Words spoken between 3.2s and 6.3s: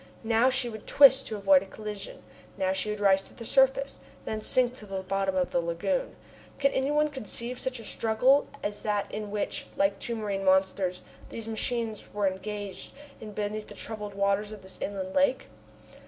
to the surface, then sink to the bottom of the lagoon.